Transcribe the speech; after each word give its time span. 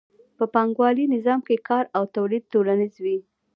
په 0.37 0.45
پانګوالي 0.53 1.05
نظام 1.15 1.39
کې 1.47 1.55
کار 1.69 1.85
او 1.97 2.03
تولید 2.15 2.43
ټولنیز 2.53 2.93
وي 3.03 3.17